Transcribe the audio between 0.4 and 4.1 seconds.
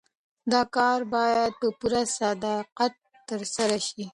دا کار باید په پوره صداقت ترسره سي.